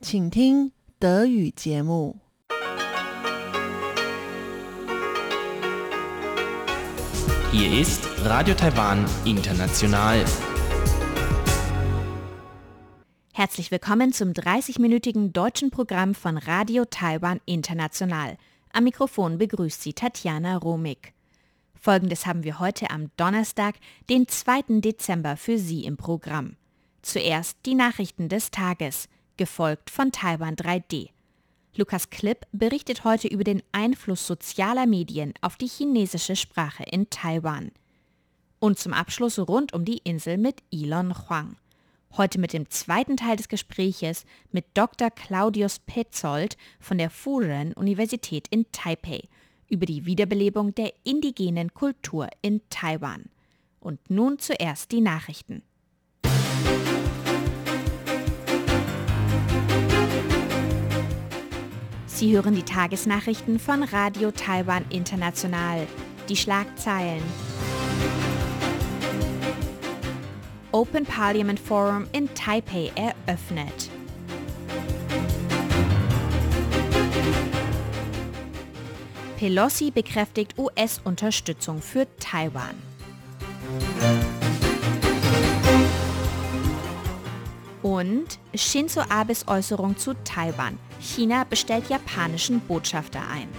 [0.00, 2.16] 请听德语节目。
[7.50, 10.24] Hier ist Radio Taiwan International.
[13.32, 18.36] Herzlich willkommen zum 30-minütigen deutschen Programm von Radio Taiwan International.
[18.72, 21.14] Am Mikrofon begrüßt Sie Tatjana Romig.
[21.80, 23.76] Folgendes haben wir heute am Donnerstag,
[24.08, 24.80] den 2.
[24.80, 26.56] Dezember für Sie im Programm.
[27.02, 29.08] Zuerst die Nachrichten des Tages,
[29.39, 31.11] gefolgt von Taiwan 3D.
[31.73, 37.71] Lukas Klipp berichtet heute über den Einfluss sozialer Medien auf die chinesische Sprache in Taiwan.
[38.59, 41.55] Und zum Abschluss rund um die Insel mit Elon Huang.
[42.17, 45.09] Heute mit dem zweiten Teil des Gespräches mit Dr.
[45.09, 49.21] Claudius Petzold von der Furen Universität in Taipei
[49.69, 53.29] über die Wiederbelebung der indigenen Kultur in Taiwan.
[53.79, 55.63] Und nun zuerst die Nachrichten.
[62.19, 65.87] Sie hören die Tagesnachrichten von Radio Taiwan International.
[66.27, 67.23] Die Schlagzeilen.
[70.73, 73.89] Open Parliament Forum in Taipei eröffnet.
[79.37, 82.75] Pelosi bekräftigt US-Unterstützung für Taiwan.
[87.89, 90.77] Und Shinzo Abes Äußerung zu Taiwan.
[90.99, 93.49] China bestellt japanischen Botschafter ein.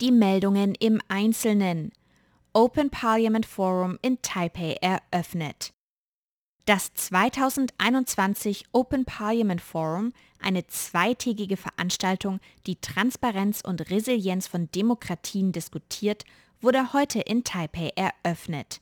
[0.00, 1.92] Die Meldungen im Einzelnen.
[2.54, 5.74] Open Parliament Forum in Taipei eröffnet.
[6.64, 16.24] Das 2021 Open Parliament Forum, eine zweitägige Veranstaltung, die Transparenz und Resilienz von Demokratien diskutiert,
[16.60, 18.80] wurde heute in Taipei eröffnet.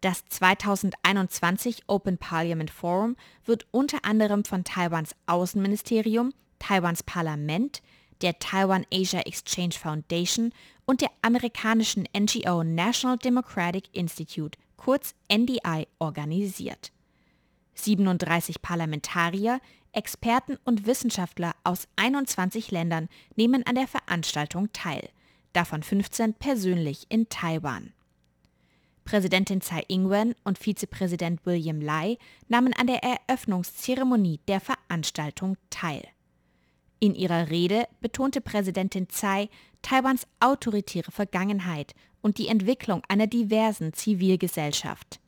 [0.00, 7.82] Das 2021 Open Parliament Forum wird unter anderem von Taiwans Außenministerium, Taiwans Parlament,
[8.22, 10.52] der Taiwan Asia Exchange Foundation
[10.86, 16.92] und der amerikanischen NGO National Democratic Institute, kurz NDI, organisiert.
[17.74, 19.60] 37 Parlamentarier,
[19.92, 25.08] Experten und Wissenschaftler aus 21 Ländern nehmen an der Veranstaltung teil,
[25.52, 27.92] davon 15 persönlich in Taiwan.
[29.04, 32.16] Präsidentin Tsai Ing-wen und Vizepräsident William Lai
[32.48, 36.04] nahmen an der Eröffnungszeremonie der Veranstaltung teil.
[37.00, 39.48] In ihrer Rede betonte Präsidentin Tsai
[39.82, 45.20] Taiwans autoritäre Vergangenheit und die Entwicklung einer diversen Zivilgesellschaft.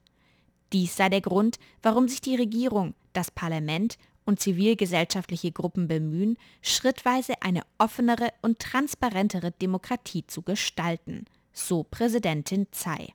[0.72, 7.34] Dies sei der Grund, warum sich die Regierung, das Parlament und zivilgesellschaftliche Gruppen bemühen, schrittweise
[7.40, 13.12] eine offenere und transparentere Demokratie zu gestalten, so Präsidentin Tsai.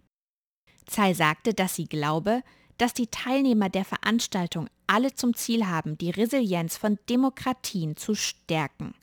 [0.86, 2.42] Tsai sagte, dass sie glaube,
[2.78, 8.94] dass die Teilnehmer der Veranstaltung alle zum Ziel haben, die Resilienz von Demokratien zu stärken.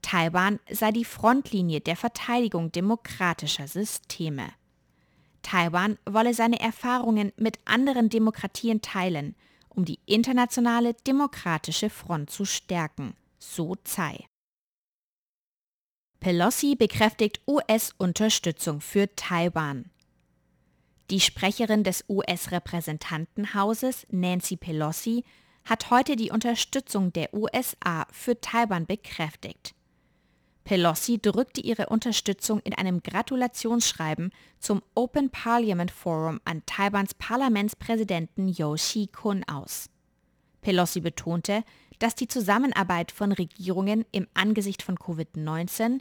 [0.00, 4.48] Taiwan sei die Frontlinie der Verteidigung demokratischer Systeme.
[5.42, 9.34] Taiwan wolle seine Erfahrungen mit anderen Demokratien teilen,
[9.74, 14.26] um die internationale demokratische Front zu stärken, so Tsai.
[16.20, 19.90] Pelosi bekräftigt US-Unterstützung für Taiwan.
[21.10, 25.24] Die Sprecherin des US-Repräsentantenhauses, Nancy Pelosi,
[25.64, 29.74] hat heute die Unterstützung der USA für Taiwan bekräftigt.
[30.64, 38.76] Pelosi drückte ihre Unterstützung in einem Gratulationsschreiben zum Open Parliament Forum an Taiwans Parlamentspräsidenten Yo
[38.76, 39.90] Shi-kun aus.
[40.60, 41.64] Pelosi betonte,
[41.98, 46.00] dass die Zusammenarbeit von Regierungen im Angesicht von Covid-19,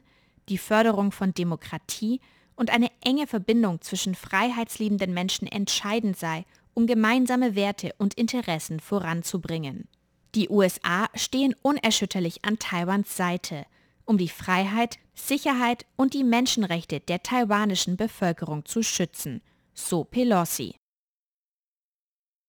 [0.49, 2.21] die Förderung von Demokratie
[2.55, 9.87] und eine enge Verbindung zwischen freiheitsliebenden Menschen entscheidend sei, um gemeinsame Werte und Interessen voranzubringen.
[10.35, 13.65] Die USA stehen unerschütterlich an Taiwans Seite,
[14.11, 19.41] um die Freiheit, Sicherheit und die Menschenrechte der taiwanischen Bevölkerung zu schützen,
[19.73, 20.75] so Pelosi.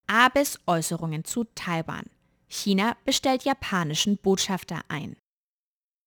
[0.09, 2.11] Abes Äußerungen zu Taiwan.
[2.49, 5.15] China bestellt japanischen Botschafter ein.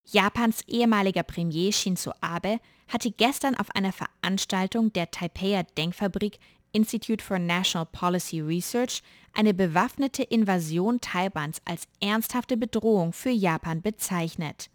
[0.06, 6.38] Japans ehemaliger Premier Shinzo Abe hatte gestern auf einer Veranstaltung der Taipeier Denkfabrik
[6.72, 9.02] Institute for National Policy Research
[9.32, 14.68] eine bewaffnete Invasion Taiwans als ernsthafte Bedrohung für Japan bezeichnet.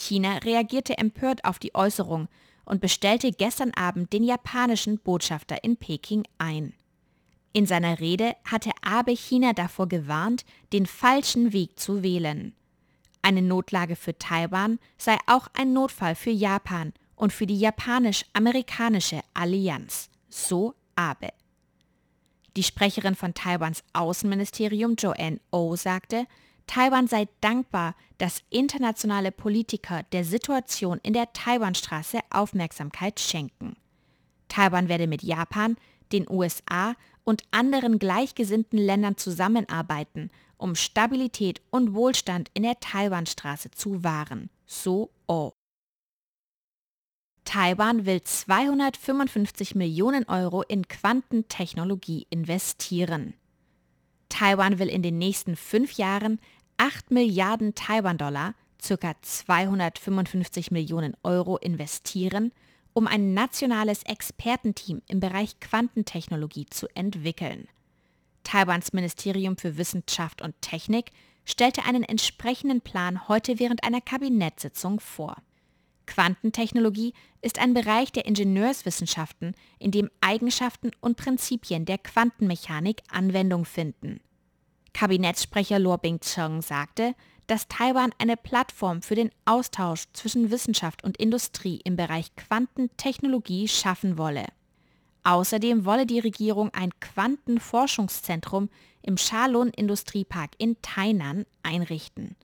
[0.00, 2.28] China reagierte empört auf die Äußerung
[2.64, 6.72] und bestellte gestern Abend den japanischen Botschafter in Peking ein.
[7.52, 12.54] In seiner Rede hatte Abe China davor gewarnt, den falschen Weg zu wählen.
[13.22, 20.08] Eine Notlage für Taiwan sei auch ein Notfall für Japan und für die japanisch-amerikanische Allianz,
[20.30, 21.28] so Abe.
[22.56, 26.26] Die Sprecherin von Taiwans Außenministerium Joanne O sagte,
[26.70, 33.74] Taiwan sei dankbar, dass internationale Politiker der Situation in der Taiwanstraße Aufmerksamkeit schenken.
[34.46, 35.76] Taiwan werde mit Japan,
[36.12, 36.94] den USA
[37.24, 45.10] und anderen gleichgesinnten Ländern zusammenarbeiten, um Stabilität und Wohlstand in der Taiwanstraße zu wahren, so
[45.26, 45.50] O.
[47.44, 53.34] Taiwan will 255 Millionen Euro in Quantentechnologie investieren.
[54.28, 56.38] Taiwan will in den nächsten fünf Jahren
[56.82, 59.12] 8 Milliarden Taiwan-Dollar, ca.
[59.20, 62.52] 255 Millionen Euro investieren,
[62.94, 67.68] um ein nationales Expertenteam im Bereich Quantentechnologie zu entwickeln.
[68.44, 71.10] Taiwans Ministerium für Wissenschaft und Technik
[71.44, 75.36] stellte einen entsprechenden Plan heute während einer Kabinettssitzung vor.
[76.06, 77.12] Quantentechnologie
[77.42, 84.22] ist ein Bereich der Ingenieurswissenschaften, in dem Eigenschaften und Prinzipien der Quantenmechanik Anwendung finden.
[84.92, 87.14] Kabinettssprecher Luo Bing-cheng sagte,
[87.46, 94.18] dass Taiwan eine Plattform für den Austausch zwischen Wissenschaft und Industrie im Bereich Quantentechnologie schaffen
[94.18, 94.46] wolle.
[95.24, 98.70] Außerdem wolle die Regierung ein Quantenforschungszentrum
[99.02, 102.36] im Shalon Industriepark in Tainan einrichten.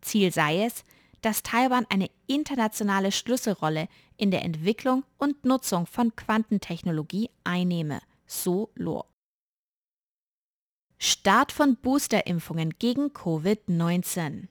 [0.00, 0.84] Ziel sei es,
[1.22, 9.06] dass Taiwan eine internationale Schlüsselrolle in der Entwicklung und Nutzung von Quantentechnologie einnehme, so Lohr.
[11.00, 14.48] Start von Boosterimpfungen gegen Covid-19.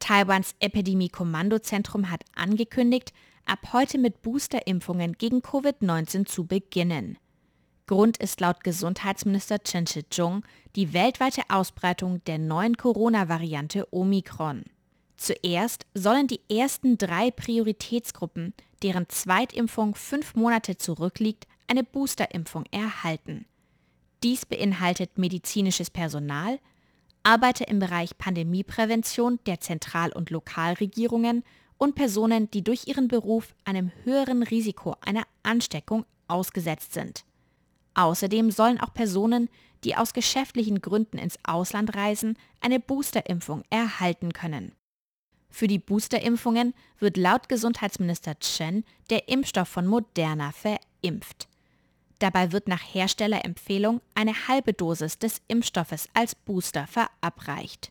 [0.00, 3.14] Taiwans Epidemie-Kommandozentrum hat angekündigt,
[3.46, 7.16] ab heute mit Boosterimpfungen gegen Covid-19 zu beginnen.
[7.86, 10.44] Grund ist laut Gesundheitsminister Chen Shih-chung
[10.76, 14.64] die weltweite Ausbreitung der neuen Corona-Variante Omikron.
[15.16, 18.52] Zuerst sollen die ersten drei Prioritätsgruppen,
[18.82, 23.46] deren Zweitimpfung fünf Monate zurückliegt, eine Boosterimpfung erhalten.
[24.22, 26.60] Dies beinhaltet medizinisches Personal,
[27.24, 31.44] Arbeiter im Bereich Pandemieprävention der Zentral- und Lokalregierungen
[31.76, 37.24] und Personen, die durch ihren Beruf einem höheren Risiko einer Ansteckung ausgesetzt sind.
[37.94, 39.48] Außerdem sollen auch Personen,
[39.84, 44.72] die aus geschäftlichen Gründen ins Ausland reisen, eine Boosterimpfung erhalten können.
[45.50, 51.48] Für die Boosterimpfungen wird laut Gesundheitsminister Chen der Impfstoff von Moderna verimpft.
[52.22, 57.90] Dabei wird nach Herstellerempfehlung eine halbe Dosis des Impfstoffes als Booster verabreicht.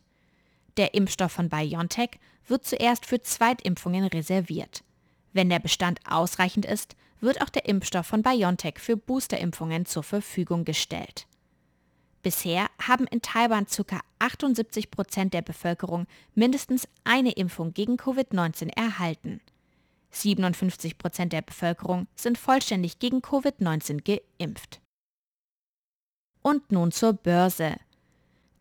[0.78, 2.12] Der Impfstoff von BioNTech
[2.46, 4.84] wird zuerst für Zweitimpfungen reserviert.
[5.34, 10.64] Wenn der Bestand ausreichend ist, wird auch der Impfstoff von BioNTech für Boosterimpfungen zur Verfügung
[10.64, 11.26] gestellt.
[12.22, 14.00] Bisher haben in Taiwan ca.
[14.18, 19.42] 78 Prozent der Bevölkerung mindestens eine Impfung gegen Covid-19 erhalten.
[20.12, 24.80] 57 Prozent der Bevölkerung sind vollständig gegen Covid-19 geimpft.
[26.42, 27.76] Und nun zur Börse.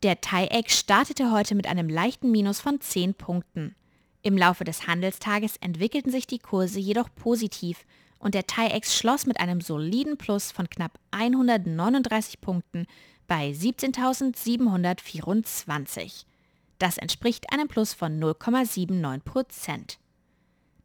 [0.03, 3.75] Der TAIEX startete heute mit einem leichten Minus von 10 Punkten.
[4.23, 7.85] Im Laufe des Handelstages entwickelten sich die Kurse jedoch positiv
[8.19, 12.85] und der TAIEX schloss mit einem soliden Plus von knapp 139 Punkten
[13.27, 16.25] bei 17.724.
[16.77, 19.97] Das entspricht einem Plus von 0,79 Prozent.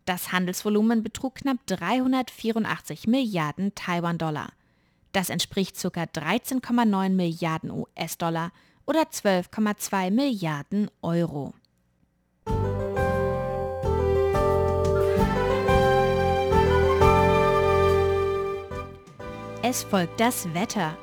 [0.06, 4.50] Das Handelsvolumen betrug knapp 384 Milliarden Taiwan-Dollar.
[5.10, 6.04] Das entspricht ca.
[6.04, 8.52] 13,9 Milliarden US-Dollar
[8.86, 11.54] oder 12,2 Milliarden Euro.
[19.62, 20.96] Es folgt das Wetter.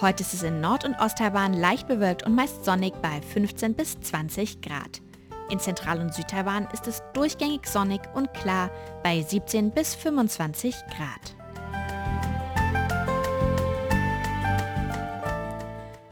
[0.00, 4.00] Heute ist es in Nord- und Osttaiwan leicht bewölkt und meist sonnig bei 15 bis
[4.00, 5.03] 20 Grad.
[5.50, 8.70] In Zentral- und Südtaiwan ist es durchgängig sonnig und klar
[9.02, 11.34] bei 17 bis 25 Grad.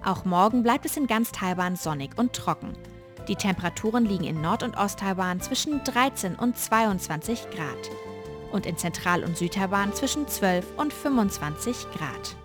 [0.05, 2.77] Auch morgen bleibt es in ganz Taiwan sonnig und trocken.
[3.29, 7.91] Die Temperaturen liegen in Nord- und Osttaiwan zwischen 13 und 22 Grad
[8.51, 12.37] und in Zentral- und Südtaiwan zwischen 12 und 25 Grad.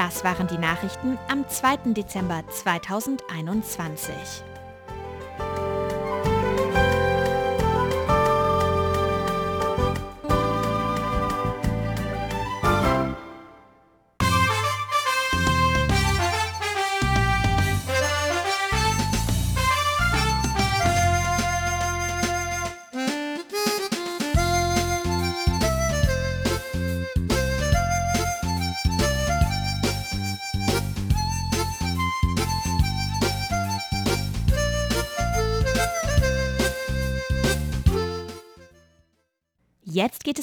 [0.00, 1.92] Das waren die Nachrichten am 2.
[1.92, 4.49] Dezember 2021.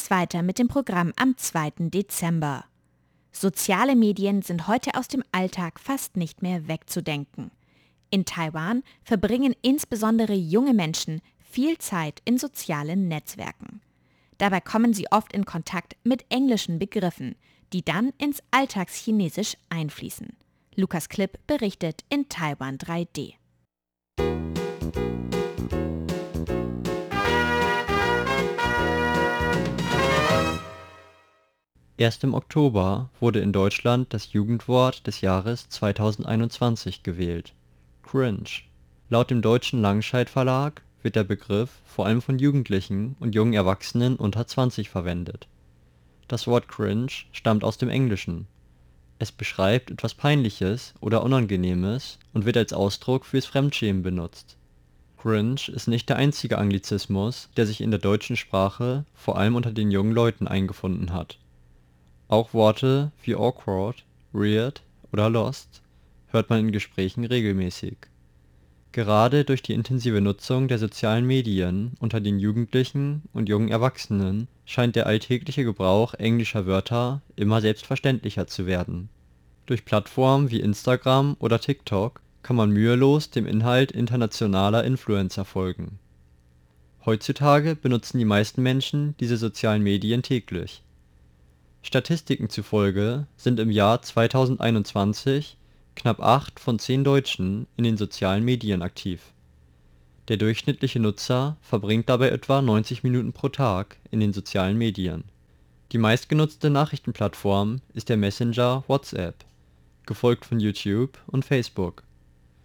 [0.09, 1.89] Weiter mit dem Programm am 2.
[1.89, 2.65] Dezember.
[3.31, 7.51] Soziale Medien sind heute aus dem Alltag fast nicht mehr wegzudenken.
[8.09, 13.81] In Taiwan verbringen insbesondere junge Menschen viel Zeit in sozialen Netzwerken.
[14.37, 17.35] Dabei kommen sie oft in Kontakt mit englischen Begriffen,
[17.73, 20.35] die dann ins Alltagschinesisch einfließen.
[20.75, 23.33] Lukas Klipp berichtet in Taiwan 3D.
[31.99, 37.53] Erst im Oktober wurde in Deutschland das Jugendwort des Jahres 2021 gewählt:
[38.03, 38.61] Cringe.
[39.09, 44.15] Laut dem Deutschen Langscheid Verlag wird der Begriff vor allem von Jugendlichen und jungen Erwachsenen
[44.15, 45.47] unter 20 verwendet.
[46.27, 48.45] Das Wort cringe stammt aus dem Englischen.
[49.17, 54.55] Es beschreibt etwas Peinliches oder Unangenehmes und wird als Ausdruck fürs Fremdschämen benutzt.
[55.17, 59.71] Cringe ist nicht der einzige Anglizismus, der sich in der deutschen Sprache vor allem unter
[59.71, 61.39] den jungen Leuten eingefunden hat
[62.27, 65.81] auch Worte wie awkward, weird oder lost
[66.27, 67.98] hört man in Gesprächen regelmäßig.
[68.91, 74.96] Gerade durch die intensive Nutzung der sozialen Medien unter den Jugendlichen und jungen Erwachsenen scheint
[74.96, 79.10] der alltägliche Gebrauch englischer Wörter immer selbstverständlicher zu werden.
[79.65, 86.00] Durch Plattformen wie Instagram oder TikTok kann man mühelos dem Inhalt internationaler Influencer folgen.
[87.05, 90.84] Heutzutage benutzen die meisten Menschen diese sozialen Medien täglich
[91.81, 95.57] Statistiken zufolge sind im Jahr 2021
[95.96, 99.34] knapp acht von zehn Deutschen in den sozialen Medien aktiv.
[100.27, 105.24] Der durchschnittliche Nutzer verbringt dabei etwa 90 Minuten pro Tag in den sozialen Medien.
[105.93, 109.46] Die meistgenutzte Nachrichtenplattform ist der Messenger WhatsApp,
[110.05, 112.03] gefolgt von YouTube und Facebook.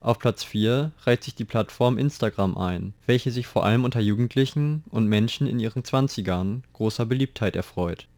[0.00, 4.82] Auf Platz 4 reiht sich die Plattform Instagram ein, welche sich vor allem unter Jugendlichen
[4.90, 8.08] und Menschen in ihren Zwanzigern großer Beliebtheit erfreut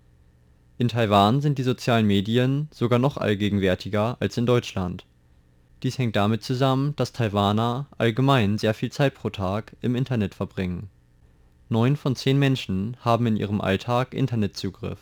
[0.76, 5.06] in Taiwan sind die sozialen Medien sogar noch allgegenwärtiger als in Deutschland.
[5.84, 10.88] Dies hängt damit zusammen, dass Taiwaner allgemein sehr viel Zeit pro Tag im Internet verbringen.
[11.68, 14.98] Neun von zehn Menschen haben in ihrem Alltag Internetzugriff.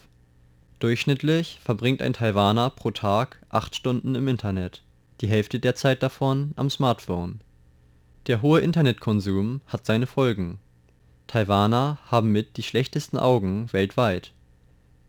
[0.78, 4.82] Durchschnittlich verbringt ein Taiwaner pro Tag acht Stunden im Internet,
[5.20, 7.40] die Hälfte der Zeit davon am Smartphone.
[8.26, 10.58] Der hohe Internetkonsum hat seine Folgen.
[11.28, 14.32] Taiwaner haben mit die schlechtesten Augen weltweit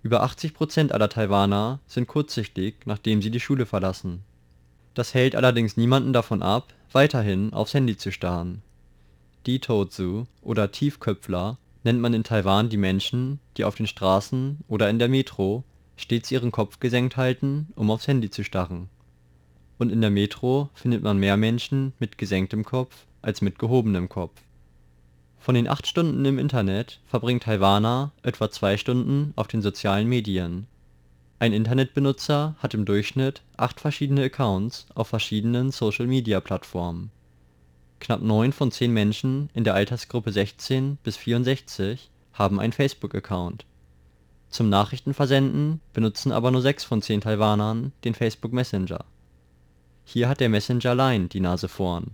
[0.03, 4.22] über 80 Prozent aller Taiwaner sind kurzsichtig, nachdem sie die Schule verlassen.
[4.93, 8.62] Das hält allerdings niemanden davon ab, weiterhin aufs Handy zu starren.
[9.48, 15.00] Ditouzu oder Tiefköpfler nennt man in Taiwan die Menschen, die auf den Straßen oder in
[15.00, 15.63] der Metro
[15.95, 18.89] stets ihren Kopf gesenkt halten, um aufs Handy zu starren.
[19.79, 24.33] Und in der Metro findet man mehr Menschen mit gesenktem Kopf als mit gehobenem Kopf
[25.44, 30.68] von den acht Stunden im Internet verbringt Taiwaner etwa zwei Stunden auf den sozialen Medien.
[31.38, 37.12] Ein Internetbenutzer hat im Durchschnitt acht verschiedene Accounts auf verschiedenen Social-Media-Plattformen.
[38.00, 43.66] Knapp neun von zehn Menschen in der Altersgruppe 16 bis 64 haben einen Facebook-Account.
[44.48, 49.04] Zum Nachrichtenversenden benutzen aber nur sechs von zehn Taiwanern den Facebook Messenger.
[50.06, 52.12] Hier hat der Messenger Line die Nase vorn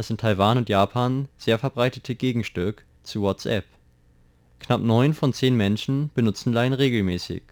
[0.00, 3.66] das in Taiwan und Japan sehr verbreitete Gegenstück zu WhatsApp.
[4.58, 7.42] Knapp neun von zehn Menschen benutzen Line regelmäßig.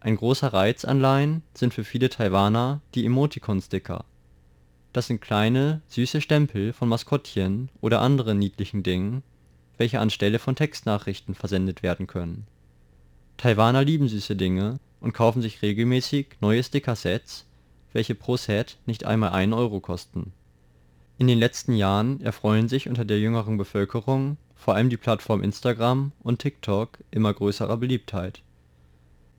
[0.00, 4.04] Ein großer Reiz an Line sind für viele Taiwaner die Emoticon-Sticker.
[4.92, 9.22] Das sind kleine, süße Stempel von Maskottchen oder anderen niedlichen Dingen,
[9.76, 12.48] welche anstelle von Textnachrichten versendet werden können.
[13.36, 17.46] Taiwaner lieben süße Dinge und kaufen sich regelmäßig neue Sticker-Sets,
[17.92, 20.32] welche pro Set nicht einmal einen Euro kosten
[21.18, 26.12] in den letzten Jahren erfreuen sich unter der jüngeren Bevölkerung vor allem die Plattformen Instagram
[26.20, 28.42] und TikTok immer größerer Beliebtheit.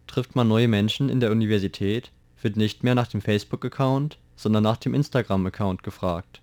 [0.05, 4.77] Trifft man neue Menschen in der Universität, wird nicht mehr nach dem Facebook-Account, sondern nach
[4.77, 6.41] dem Instagram-Account gefragt.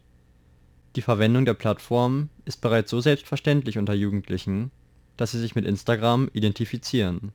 [0.95, 4.71] Die Verwendung der Plattform ist bereits so selbstverständlich unter Jugendlichen,
[5.19, 7.33] dass sie sich mit Instagram identifizieren.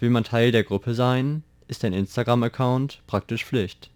[0.00, 3.90] Will man Teil der Gruppe sein, ist ein Instagram-Account praktisch Pflicht.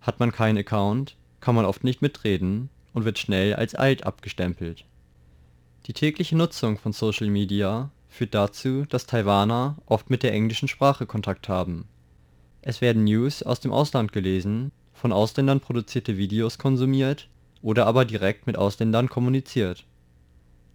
[0.00, 1.16] Hat man keinen Account
[1.48, 4.84] kann man oft nicht mitreden und wird schnell als alt abgestempelt.
[5.86, 11.06] Die tägliche Nutzung von Social Media führt dazu, dass Taiwaner oft mit der englischen Sprache
[11.06, 11.86] Kontakt haben.
[12.60, 17.30] Es werden News aus dem Ausland gelesen, von Ausländern produzierte Videos konsumiert
[17.62, 19.86] oder aber direkt mit Ausländern kommuniziert.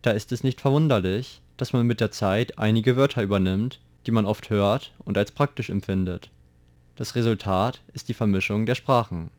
[0.01, 4.25] Da ist es nicht verwunderlich, dass man mit der Zeit einige Wörter übernimmt, die man
[4.25, 6.31] oft hört und als praktisch empfindet.
[6.95, 9.29] Das Resultat ist die Vermischung der Sprachen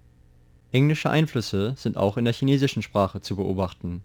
[0.75, 4.03] Englische Einflüsse sind auch in der chinesischen Sprache zu beobachten.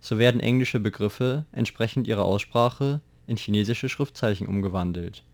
[0.00, 5.24] So werden englische Begriffe entsprechend ihrer Aussprache in chinesische Schriftzeichen umgewandelt.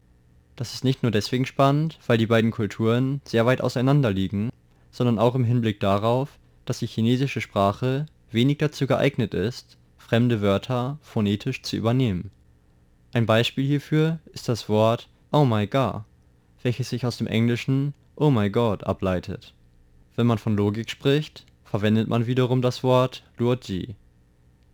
[0.56, 4.50] Das ist nicht nur deswegen spannend, weil die beiden Kulturen sehr weit auseinander liegen,
[4.90, 10.99] sondern auch im Hinblick darauf, dass die chinesische Sprache wenig dazu geeignet ist, fremde Wörter
[11.00, 12.32] phonetisch zu übernehmen.
[13.12, 16.02] Ein Beispiel hierfür ist das Wort Oh my God,
[16.64, 19.54] welches sich aus dem Englischen Oh my God ableitet.
[20.16, 23.94] Wenn man von Logik spricht, verwendet man wiederum das Wort Luoji.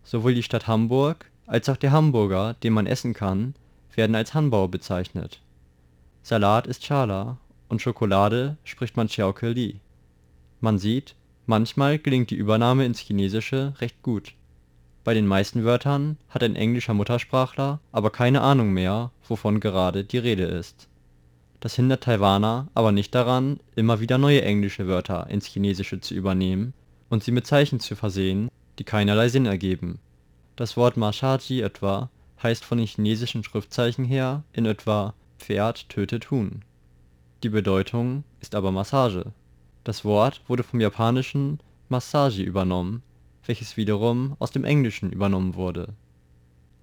[0.03, 3.53] Sowohl die Stadt Hamburg als auch der Hamburger, den man essen kann,
[3.93, 5.41] werden als Hanbao bezeichnet.
[6.21, 9.81] Salat ist Chala und Schokolade spricht man Xiaokeli.
[10.61, 14.33] Man sieht, manchmal gelingt die Übernahme ins Chinesische recht gut.
[15.03, 20.17] Bei den meisten Wörtern hat ein englischer Muttersprachler aber keine Ahnung mehr, wovon gerade die
[20.19, 20.87] Rede ist.
[21.63, 26.73] Das hindert Taiwaner aber nicht daran, immer wieder neue englische Wörter ins Chinesische zu übernehmen
[27.07, 29.99] und sie mit Zeichen zu versehen, die keinerlei Sinn ergeben.
[30.57, 32.09] Das Wort Mashaji etwa
[32.43, 36.65] heißt von den chinesischen Schriftzeichen her in etwa Pferd tötet Huhn.
[37.43, 39.31] Die Bedeutung ist aber Massage.
[39.85, 43.03] Das Wort wurde vom japanischen Massage übernommen,
[43.45, 45.93] welches wiederum aus dem Englischen übernommen wurde.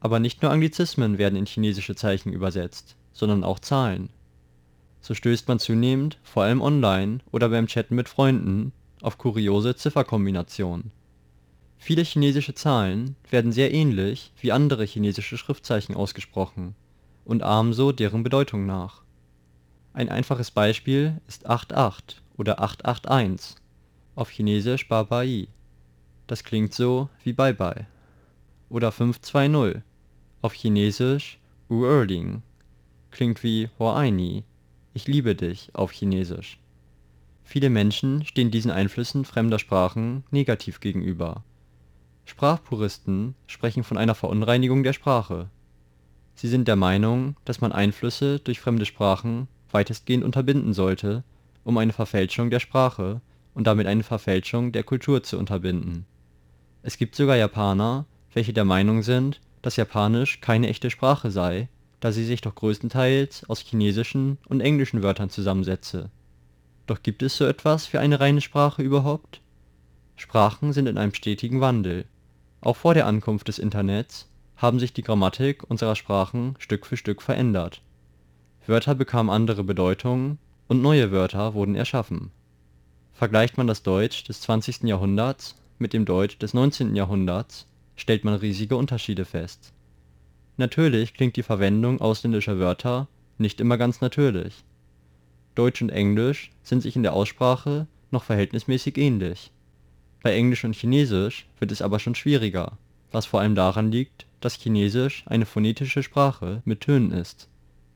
[0.00, 4.08] Aber nicht nur Anglizismen werden in chinesische Zeichen übersetzt, sondern auch Zahlen.
[5.00, 10.92] So stößt man zunehmend, vor allem online oder beim Chatten mit Freunden, auf kuriose Zifferkombinationen.
[11.78, 16.74] Viele chinesische Zahlen werden sehr ähnlich wie andere chinesische Schriftzeichen ausgesprochen
[17.24, 19.02] und ahmen so deren Bedeutung nach.
[19.94, 23.56] Ein einfaches Beispiel ist 88 oder 881
[24.14, 25.48] auf Chinesisch Ba Bai.
[26.26, 27.86] Das klingt so wie Bye Bye.
[28.68, 29.82] Oder 520
[30.42, 31.38] auf Chinesisch
[31.70, 32.42] U Erling.
[33.10, 34.44] Klingt wie Ho Aini,
[34.92, 36.58] ich liebe dich auf Chinesisch.
[37.44, 41.44] Viele Menschen stehen diesen Einflüssen fremder Sprachen negativ gegenüber.
[42.24, 45.48] Sprachpuristen sprechen von einer Verunreinigung der Sprache.
[46.34, 51.24] Sie sind der Meinung, dass man Einflüsse durch fremde Sprachen weitestgehend unterbinden sollte,
[51.64, 53.20] um eine Verfälschung der Sprache
[53.54, 56.06] und damit eine Verfälschung der Kultur zu unterbinden.
[56.82, 61.68] Es gibt sogar Japaner, welche der Meinung sind, dass Japanisch keine echte Sprache sei,
[62.00, 66.10] da sie sich doch größtenteils aus chinesischen und englischen Wörtern zusammensetze.
[66.86, 69.40] Doch gibt es so etwas wie eine reine Sprache überhaupt?
[70.16, 72.04] Sprachen sind in einem stetigen Wandel.
[72.60, 77.22] Auch vor der Ankunft des Internets haben sich die Grammatik unserer Sprachen Stück für Stück
[77.22, 77.80] verändert.
[78.66, 82.30] Wörter bekamen andere Bedeutungen und neue Wörter wurden erschaffen.
[83.12, 84.82] Vergleicht man das Deutsch des 20.
[84.82, 86.94] Jahrhunderts mit dem Deutsch des 19.
[86.94, 89.72] Jahrhunderts, stellt man riesige Unterschiede fest.
[90.60, 94.62] Natürlich klingt die Verwendung ausländischer Wörter nicht immer ganz natürlich.
[95.54, 99.52] Deutsch und Englisch sind sich in der Aussprache noch verhältnismäßig ähnlich.
[100.22, 102.76] Bei Englisch und Chinesisch wird es aber schon schwieriger,
[103.10, 107.48] was vor allem daran liegt, dass Chinesisch eine phonetische Sprache mit Tönen ist,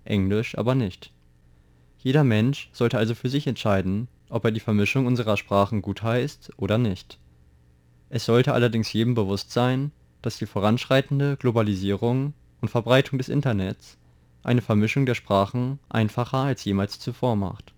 [0.07, 1.13] Englisch aber nicht.
[1.99, 6.79] Jeder Mensch sollte also für sich entscheiden, ob er die Vermischung unserer Sprachen gutheißt oder
[6.79, 7.19] nicht.
[8.09, 12.33] Es sollte allerdings jedem bewusst sein, dass die voranschreitende Globalisierung
[12.65, 13.99] und Verbreitung des Internets
[14.43, 17.75] eine Vermischung der Sprachen einfacher als jemals zuvor macht.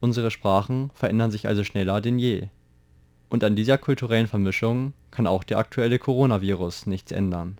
[0.00, 2.48] Unsere Sprachen verändern sich also schneller denn je.
[3.28, 7.58] Und an dieser kulturellen Vermischung kann auch der aktuelle Coronavirus nichts ändern.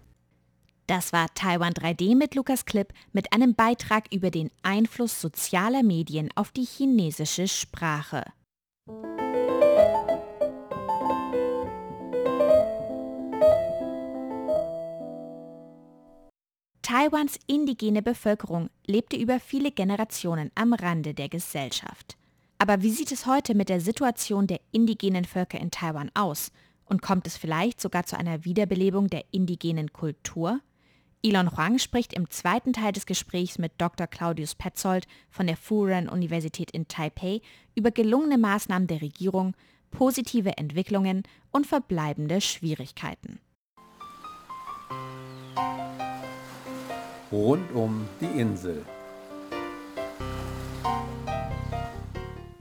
[0.86, 6.28] Das war Taiwan 3D mit Lukas Klipp mit einem Beitrag über den Einfluss sozialer Medien
[6.36, 8.22] auf die chinesische Sprache.
[16.86, 22.16] Taiwans indigene Bevölkerung lebte über viele Generationen am Rande der Gesellschaft.
[22.58, 26.52] Aber wie sieht es heute mit der Situation der indigenen Völker in Taiwan aus?
[26.84, 30.60] Und kommt es vielleicht sogar zu einer Wiederbelebung der indigenen Kultur?
[31.24, 34.06] Elon Huang spricht im zweiten Teil des Gesprächs mit Dr.
[34.06, 37.40] Claudius Petzold von der Furen-Universität in Taipei
[37.74, 39.56] über gelungene Maßnahmen der Regierung,
[39.90, 43.40] positive Entwicklungen und verbleibende Schwierigkeiten.
[47.36, 48.82] Rund um die Insel.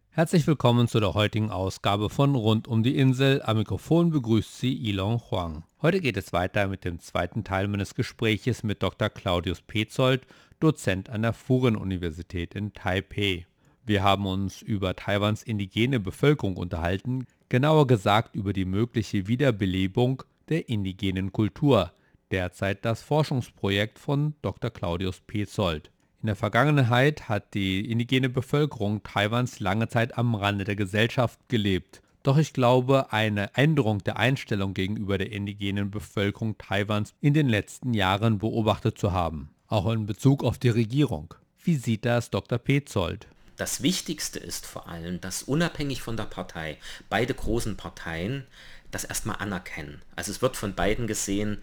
[0.10, 3.42] Herzlich willkommen zu der heutigen Ausgabe von Rund um die Insel.
[3.42, 5.64] Am Mikrofon begrüßt Sie Ilon Huang.
[5.82, 9.10] Heute geht es weiter mit dem zweiten Teil meines Gespräches mit Dr.
[9.10, 10.28] Claudius Petzold,
[10.60, 13.48] Dozent an der Furen-Universität in Taipei.
[13.86, 20.68] Wir haben uns über Taiwans indigene Bevölkerung unterhalten, genauer gesagt über die mögliche Wiederbelebung der
[20.68, 21.94] indigenen Kultur–
[22.32, 24.70] derzeit das Forschungsprojekt von Dr.
[24.72, 25.92] Claudius Petzold.
[26.22, 32.02] In der Vergangenheit hat die indigene Bevölkerung Taiwans lange Zeit am Rande der Gesellschaft gelebt.
[32.24, 37.94] Doch ich glaube, eine Änderung der Einstellung gegenüber der indigenen Bevölkerung Taiwans in den letzten
[37.94, 39.52] Jahren beobachtet zu haben.
[39.68, 41.34] auch in Bezug auf die Regierung.
[41.64, 42.58] Wie sieht das Dr.
[42.58, 43.28] Petzold?
[43.58, 46.78] Das Wichtigste ist vor allem, dass unabhängig von der Partei
[47.10, 48.46] beide großen Parteien
[48.92, 50.02] das erstmal anerkennen.
[50.16, 51.62] Also es wird von beiden gesehen,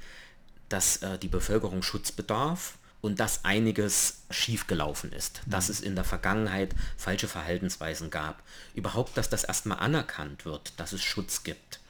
[0.72, 6.04] dass äh, die Bevölkerung Schutz bedarf und dass einiges schiefgelaufen ist, dass es in der
[6.04, 8.42] Vergangenheit falsche Verhaltensweisen gab.
[8.74, 11.80] Überhaupt, dass das erstmal anerkannt wird, dass es Schutz gibt.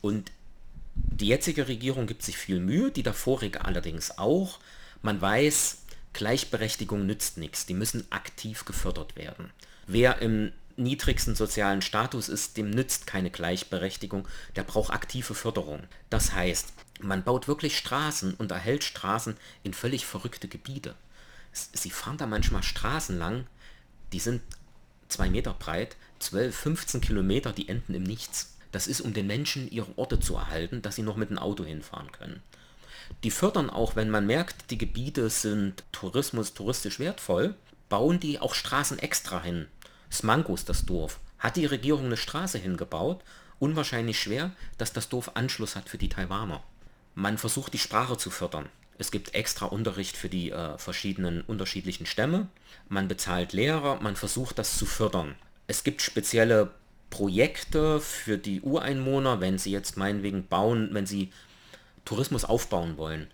[0.00, 0.32] Und
[0.94, 4.58] die jetzige Regierung gibt sich viel Mühe, die davorige allerdings auch.
[5.00, 5.78] Man weiß,
[6.12, 9.50] Gleichberechtigung nützt nichts, die müssen aktiv gefördert werden.
[9.86, 15.82] Wer im niedrigsten sozialen Status ist, dem nützt keine Gleichberechtigung, der braucht aktive Förderung.
[16.10, 20.94] Das heißt, man baut wirklich Straßen und erhält Straßen in völlig verrückte Gebiete.
[21.52, 23.46] Sie fahren da manchmal Straßen lang,
[24.12, 24.42] die sind
[25.08, 28.54] zwei Meter breit, 12, 15 Kilometer, die enden im Nichts.
[28.72, 31.64] Das ist, um den Menschen ihre Orte zu erhalten, dass sie noch mit dem Auto
[31.64, 32.42] hinfahren können.
[33.24, 37.54] Die fördern auch, wenn man merkt, die Gebiete sind Tourismus, touristisch wertvoll,
[37.88, 39.66] bauen die auch Straßen extra hin.
[40.10, 41.20] Smangos, das Dorf.
[41.38, 43.22] Hat die Regierung eine Straße hingebaut?
[43.58, 46.62] Unwahrscheinlich schwer, dass das Dorf Anschluss hat für die Taiwaner.
[47.14, 48.68] Man versucht die Sprache zu fördern.
[48.98, 52.48] Es gibt extra Unterricht für die äh, verschiedenen unterschiedlichen Stämme.
[52.88, 55.36] Man bezahlt Lehrer, man versucht das zu fördern.
[55.66, 56.70] Es gibt spezielle
[57.10, 61.30] Projekte für die Ureinwohner, wenn sie jetzt meinetwegen bauen, wenn sie
[62.04, 63.28] Tourismus aufbauen wollen,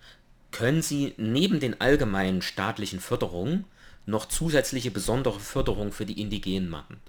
[0.50, 3.64] können sie neben den allgemeinen staatlichen Förderungen
[4.07, 7.01] noch zusätzliche besondere Förderung für die Indigenen machen.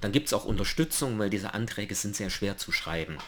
[0.00, 3.18] Dann gibt es auch Unterstützung, weil diese Anträge sind sehr schwer zu schreiben.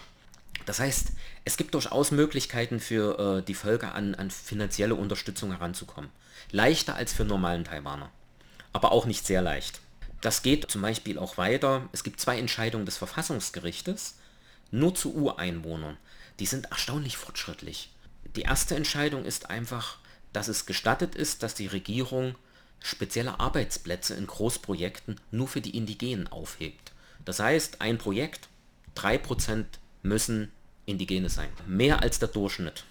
[0.65, 1.12] Das heißt,
[1.45, 6.11] es gibt durchaus Möglichkeiten für äh, die Völker an, an finanzielle Unterstützung heranzukommen.
[6.51, 8.11] Leichter als für normalen Taiwaner,
[8.73, 9.81] aber auch nicht sehr leicht.
[10.21, 11.89] Das geht zum Beispiel auch weiter.
[11.93, 14.17] Es gibt zwei Entscheidungen des Verfassungsgerichtes,
[14.71, 15.97] nur zu Ureinwohnern.
[16.41, 17.91] Die sind erstaunlich fortschrittlich.
[18.35, 19.99] Die erste Entscheidung ist einfach,
[20.33, 22.35] dass es gestattet ist, dass die Regierung
[22.81, 26.93] spezielle Arbeitsplätze in Großprojekten nur für die Indigenen aufhebt.
[27.25, 28.49] Das heißt, ein Projekt,
[28.97, 29.65] 3%
[30.03, 30.53] müssen
[30.87, 31.49] Indigene sein.
[31.67, 32.85] Mehr als der Durchschnitt.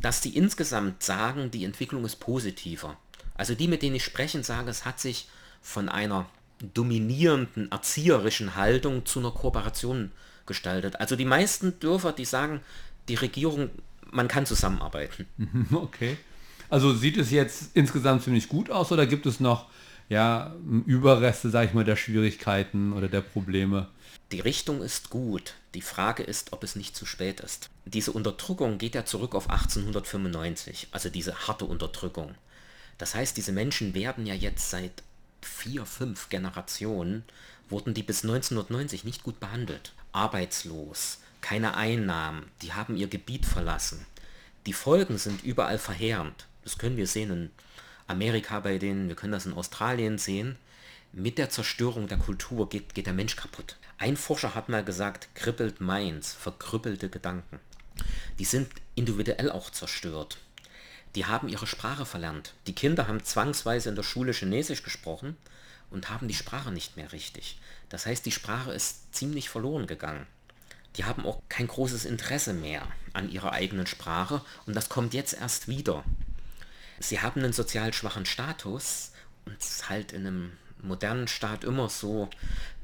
[0.00, 2.96] Dass die insgesamt sagen, die Entwicklung ist positiver.
[3.34, 5.28] Also die, mit denen ich sprechen, sagen, es hat sich
[5.60, 6.26] von einer
[6.72, 10.12] dominierenden erzieherischen Haltung zu einer Kooperation
[10.46, 11.00] gestaltet.
[11.00, 12.60] Also die meisten Dörfer, die sagen,
[13.08, 13.70] die Regierung,
[14.10, 15.26] man kann zusammenarbeiten.
[15.72, 16.16] Okay.
[16.74, 19.66] Also sieht es jetzt insgesamt ziemlich gut aus oder gibt es noch
[20.08, 20.52] ja,
[20.86, 23.86] Überreste, sage ich mal, der Schwierigkeiten oder der Probleme?
[24.32, 25.54] Die Richtung ist gut.
[25.74, 27.70] Die Frage ist, ob es nicht zu spät ist.
[27.84, 32.34] Diese Unterdrückung geht ja zurück auf 1895, also diese harte Unterdrückung.
[32.98, 35.04] Das heißt, diese Menschen werden ja jetzt seit
[35.42, 37.22] vier, fünf Generationen,
[37.68, 39.92] wurden die bis 1990 nicht gut behandelt.
[40.10, 44.04] Arbeitslos, keine Einnahmen, die haben ihr Gebiet verlassen.
[44.66, 46.46] Die Folgen sind überall verheerend.
[46.64, 47.50] Das können wir sehen in
[48.06, 50.56] Amerika bei denen, wir können das in Australien sehen.
[51.12, 53.76] Mit der Zerstörung der Kultur geht, geht der Mensch kaputt.
[53.98, 57.60] Ein Forscher hat mal gesagt, crippled minds, verkrüppelte Gedanken.
[58.38, 60.38] Die sind individuell auch zerstört.
[61.14, 62.54] Die haben ihre Sprache verlernt.
[62.66, 65.36] Die Kinder haben zwangsweise in der Schule Chinesisch gesprochen
[65.90, 67.60] und haben die Sprache nicht mehr richtig.
[67.88, 70.26] Das heißt, die Sprache ist ziemlich verloren gegangen.
[70.96, 75.34] Die haben auch kein großes Interesse mehr an ihrer eigenen Sprache und das kommt jetzt
[75.34, 76.04] erst wieder.
[77.00, 79.12] Sie haben einen sozial schwachen Status
[79.44, 80.52] und es ist halt in einem
[80.82, 82.28] modernen Staat immer so,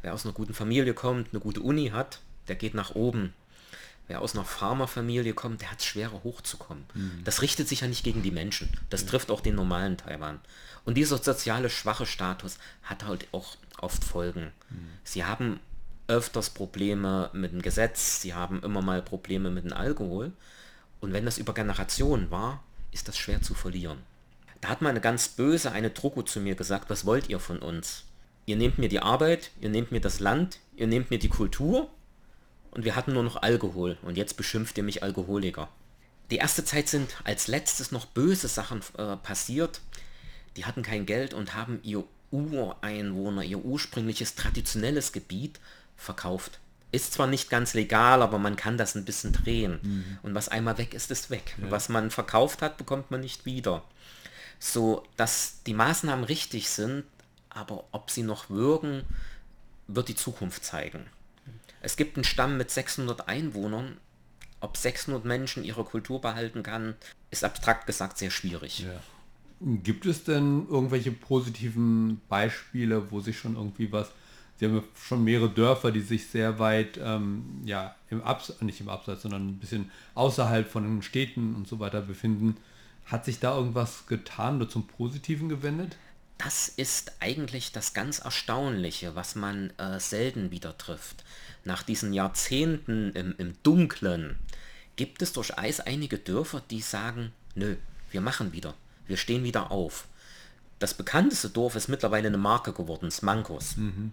[0.02, 3.34] wer aus einer guten Familie kommt, eine gute Uni hat, der geht nach oben.
[4.08, 6.84] Wer aus einer Pharmafamilie kommt, der hat es schwerer hochzukommen.
[6.94, 7.20] Mhm.
[7.22, 8.68] Das richtet sich ja nicht gegen die Menschen.
[8.90, 9.08] Das mhm.
[9.08, 10.40] trifft auch den normalen Taiwan.
[10.84, 14.52] Und dieser soziale schwache Status hat halt auch oft Folgen.
[14.70, 14.88] Mhm.
[15.04, 15.60] Sie haben
[16.08, 20.32] öfters Probleme mit dem Gesetz, sie haben immer mal Probleme mit dem Alkohol.
[20.98, 23.98] Und wenn das über Generationen war, ist das schwer zu verlieren.
[24.60, 27.58] Da hat mal eine ganz böse, eine Drucko zu mir gesagt, was wollt ihr von
[27.60, 28.04] uns?
[28.46, 31.88] Ihr nehmt mir die Arbeit, ihr nehmt mir das Land, ihr nehmt mir die Kultur
[32.70, 35.68] und wir hatten nur noch Alkohol und jetzt beschimpft ihr mich Alkoholiker.
[36.30, 39.80] Die erste Zeit sind als letztes noch böse Sachen äh, passiert.
[40.56, 45.58] Die hatten kein Geld und haben ihr Ureinwohner, ihr ursprüngliches traditionelles Gebiet
[45.96, 46.60] verkauft.
[46.92, 49.78] Ist zwar nicht ganz legal, aber man kann das ein bisschen drehen.
[49.82, 50.18] Mhm.
[50.22, 51.56] Und was einmal weg ist, ist weg.
[51.60, 51.70] Ja.
[51.70, 53.84] Was man verkauft hat, bekommt man nicht wieder.
[54.58, 57.04] So, dass die Maßnahmen richtig sind,
[57.48, 59.04] aber ob sie noch wirken,
[59.86, 61.06] wird die Zukunft zeigen.
[61.80, 63.96] Es gibt einen Stamm mit 600 Einwohnern.
[64.60, 66.94] Ob 600 Menschen ihre Kultur behalten kann,
[67.30, 68.80] ist abstrakt gesagt sehr schwierig.
[68.80, 69.00] Ja.
[69.60, 74.10] Gibt es denn irgendwelche positiven Beispiele, wo sich schon irgendwie was
[74.60, 78.90] Sie haben schon mehrere Dörfer, die sich sehr weit, ähm, ja, im Abs nicht im
[78.90, 82.58] Abseits, sondern ein bisschen außerhalb von den Städten und so weiter befinden.
[83.06, 85.96] Hat sich da irgendwas getan oder zum Positiven gewendet?
[86.36, 91.24] Das ist eigentlich das ganz Erstaunliche, was man äh, selten wieder trifft.
[91.64, 94.38] Nach diesen Jahrzehnten im, im Dunklen
[94.96, 97.76] gibt es durchaus einige Dörfer, die sagen, nö,
[98.10, 98.74] wir machen wieder,
[99.06, 100.06] wir stehen wieder auf.
[100.78, 103.78] Das bekannteste Dorf ist mittlerweile eine Marke geworden, Smankos.
[103.78, 104.12] Mhm.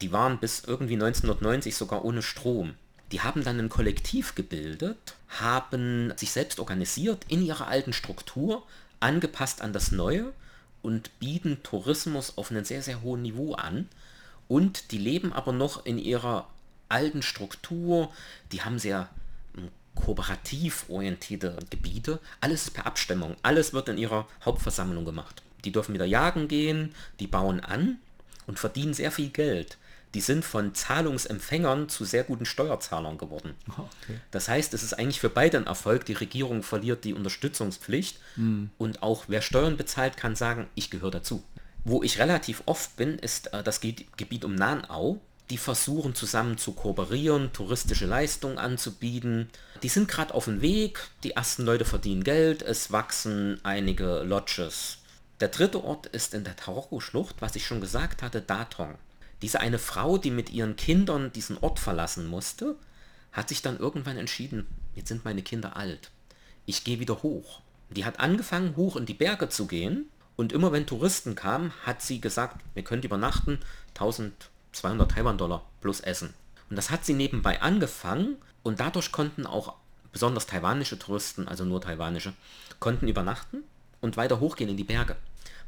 [0.00, 2.74] Die waren bis irgendwie 1990 sogar ohne Strom.
[3.12, 8.64] Die haben dann ein Kollektiv gebildet, haben sich selbst organisiert in ihrer alten Struktur,
[9.00, 10.32] angepasst an das Neue
[10.82, 13.88] und bieten Tourismus auf einem sehr, sehr hohen Niveau an.
[14.48, 16.48] Und die leben aber noch in ihrer
[16.88, 18.12] alten Struktur.
[18.52, 19.08] Die haben sehr
[19.54, 22.18] hm, kooperativ orientierte Gebiete.
[22.40, 23.36] Alles ist per Abstimmung.
[23.42, 25.42] Alles wird in ihrer Hauptversammlung gemacht.
[25.64, 27.98] Die dürfen wieder jagen gehen, die bauen an
[28.46, 29.78] und verdienen sehr viel Geld
[30.14, 33.54] die sind von Zahlungsempfängern zu sehr guten Steuerzahlern geworden.
[33.68, 34.20] Okay.
[34.30, 36.04] Das heißt, es ist eigentlich für beide ein Erfolg.
[36.06, 38.70] Die Regierung verliert die Unterstützungspflicht mhm.
[38.78, 41.42] und auch wer Steuern bezahlt, kann sagen, ich gehöre dazu.
[41.84, 45.20] Wo ich relativ oft bin, ist äh, das Ge Gebiet um Nahnau.
[45.50, 49.50] Die versuchen zusammen zu kooperieren, touristische Leistungen anzubieten.
[49.82, 54.98] Die sind gerade auf dem Weg, die ersten Leute verdienen Geld, es wachsen einige Lodges.
[55.40, 58.96] Der dritte Ort ist in der Taroko-Schlucht, was ich schon gesagt hatte, Datong.
[59.44, 62.76] Diese eine Frau, die mit ihren Kindern diesen Ort verlassen musste,
[63.30, 66.10] hat sich dann irgendwann entschieden, jetzt sind meine Kinder alt.
[66.64, 67.60] Ich gehe wieder hoch.
[67.90, 72.00] Die hat angefangen, hoch in die Berge zu gehen und immer wenn Touristen kamen, hat
[72.00, 76.32] sie gesagt, wir können übernachten, 1200 Taiwan-Dollar plus Essen.
[76.70, 79.74] Und das hat sie nebenbei angefangen und dadurch konnten auch
[80.10, 82.32] besonders taiwanische Touristen, also nur taiwanische,
[82.80, 83.62] konnten übernachten
[84.00, 85.16] und weiter hochgehen in die Berge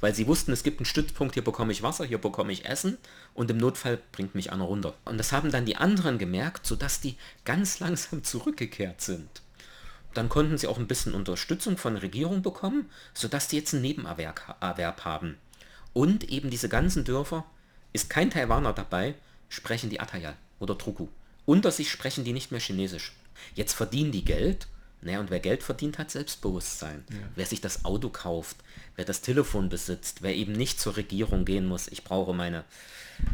[0.00, 2.98] weil sie wussten, es gibt einen Stützpunkt, hier bekomme ich Wasser, hier bekomme ich Essen
[3.34, 4.94] und im Notfall bringt mich einer runter.
[5.04, 9.42] Und das haben dann die anderen gemerkt, sodass die ganz langsam zurückgekehrt sind.
[10.14, 13.82] Dann konnten sie auch ein bisschen Unterstützung von der Regierung bekommen, sodass die jetzt einen
[13.82, 15.36] Nebenerwerb haben.
[15.92, 17.44] Und eben diese ganzen Dörfer,
[17.92, 19.14] ist kein Taiwaner dabei,
[19.48, 21.08] sprechen die Atayal oder Truku.
[21.46, 23.12] Unter sich sprechen die nicht mehr Chinesisch.
[23.54, 24.68] Jetzt verdienen die Geld
[25.02, 27.04] naja, und wer Geld verdient, hat Selbstbewusstsein.
[27.10, 27.16] Ja.
[27.34, 28.56] Wer sich das Auto kauft,
[28.96, 32.64] wer das Telefon besitzt, wer eben nicht zur Regierung gehen muss, ich brauche meine,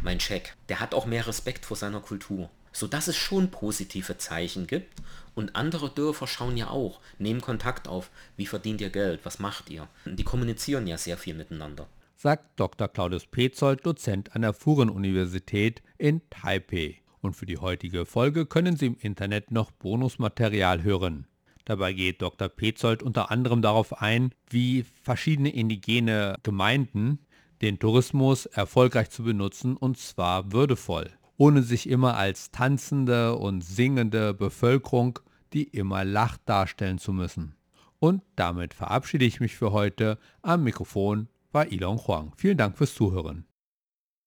[0.03, 2.49] mein Scheck, der hat auch mehr Respekt vor seiner Kultur.
[2.71, 5.01] Sodass es schon positive Zeichen gibt
[5.35, 9.69] und andere Dörfer schauen ja auch, nehmen Kontakt auf, wie verdient ihr Geld, was macht
[9.69, 9.87] ihr.
[10.05, 11.87] Die kommunizieren ja sehr viel miteinander.
[12.17, 12.87] Sagt Dr.
[12.87, 17.01] Claudius Petzold, Dozent an der Furen-Universität in Taipei.
[17.21, 21.27] Und für die heutige Folge können Sie im Internet noch Bonusmaterial hören.
[21.65, 22.49] Dabei geht Dr.
[22.49, 27.19] Petzold unter anderem darauf ein, wie verschiedene indigene Gemeinden
[27.61, 34.33] den Tourismus erfolgreich zu benutzen und zwar würdevoll, ohne sich immer als tanzende und singende
[34.33, 35.19] Bevölkerung,
[35.53, 37.55] die immer lacht, darstellen zu müssen.
[37.99, 40.17] Und damit verabschiede ich mich für heute.
[40.41, 42.33] Am Mikrofon war Ilon Huang.
[42.35, 43.45] Vielen Dank fürs Zuhören.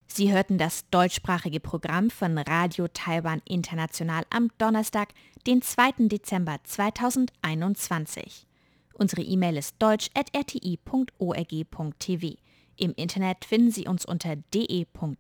[0.06, 5.10] Sie hörten das deutschsprachige Programm von Radio Taiwan International am Donnerstag,
[5.46, 6.08] den 2.
[6.08, 8.48] Dezember 2021.
[8.94, 12.36] Unsere E-Mail ist deutsch.rti.org.tv.
[12.78, 15.16] Im Internet finden Sie uns unter de.rti.org.tv.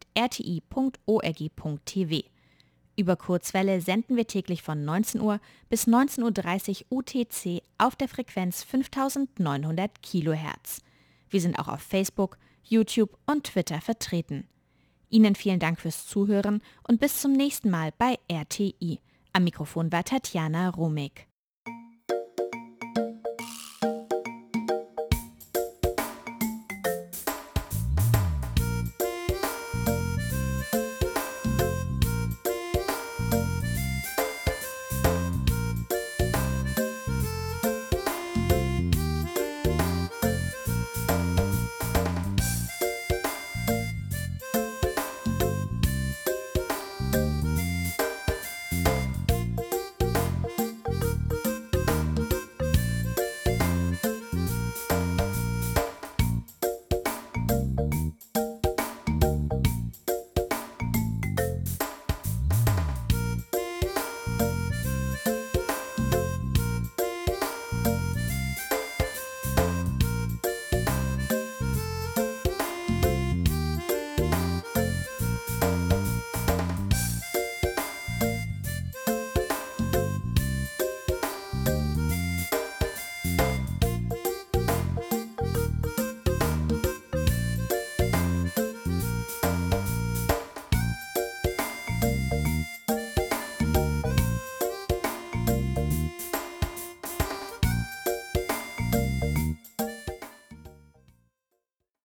[2.98, 8.64] Über Kurzwelle senden wir täglich von 19 Uhr bis 19.30 Uhr UTC auf der Frequenz
[8.64, 10.80] 5900 kHz.
[11.28, 14.48] Wir sind auch auf Facebook, YouTube und Twitter vertreten.
[15.10, 19.00] Ihnen vielen Dank fürs Zuhören und bis zum nächsten Mal bei RTI.
[19.32, 21.26] Am Mikrofon war Tatjana Romig.